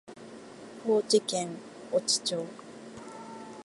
[0.83, 1.57] 高知県
[1.93, 2.43] 越知町